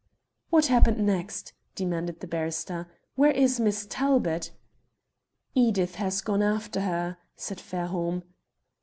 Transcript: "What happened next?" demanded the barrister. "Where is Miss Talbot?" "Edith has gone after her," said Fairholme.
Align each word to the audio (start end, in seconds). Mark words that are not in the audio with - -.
"What 0.49 0.65
happened 0.65 1.05
next?" 1.05 1.53
demanded 1.75 2.21
the 2.21 2.27
barrister. 2.27 2.87
"Where 3.13 3.29
is 3.29 3.59
Miss 3.59 3.85
Talbot?" 3.87 4.51
"Edith 5.53 5.93
has 5.93 6.21
gone 6.21 6.41
after 6.41 6.81
her," 6.81 7.19
said 7.35 7.59
Fairholme. 7.59 8.23